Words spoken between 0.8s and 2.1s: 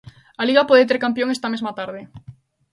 ter campión esta mesma tarde.